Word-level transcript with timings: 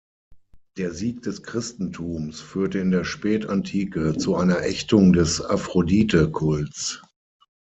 Der 0.77 0.95
Sieg 0.95 1.21
des 1.21 1.43
Christentums 1.43 2.41
führte 2.41 2.79
in 2.79 2.89
der 2.89 3.03
Spätantike 3.03 4.17
zu 4.17 4.35
einer 4.35 4.63
Ächtung 4.63 5.13
des 5.13 5.43
Aphrodite-Kults. 5.45 7.03